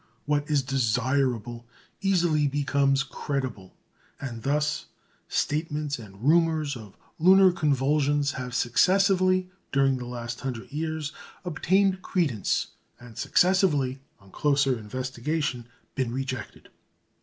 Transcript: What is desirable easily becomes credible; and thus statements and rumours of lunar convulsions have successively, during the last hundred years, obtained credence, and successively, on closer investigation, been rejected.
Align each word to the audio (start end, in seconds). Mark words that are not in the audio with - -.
What 0.25 0.49
is 0.49 0.63
desirable 0.63 1.67
easily 2.01 2.47
becomes 2.47 3.03
credible; 3.03 3.75
and 4.19 4.41
thus 4.41 4.87
statements 5.27 5.99
and 5.99 6.23
rumours 6.27 6.75
of 6.75 6.97
lunar 7.19 7.51
convulsions 7.51 8.31
have 8.31 8.55
successively, 8.55 9.51
during 9.71 9.97
the 9.97 10.07
last 10.07 10.39
hundred 10.39 10.71
years, 10.71 11.13
obtained 11.45 12.01
credence, 12.01 12.69
and 12.99 13.15
successively, 13.15 14.01
on 14.19 14.31
closer 14.31 14.75
investigation, 14.75 15.67
been 15.93 16.11
rejected. 16.11 16.69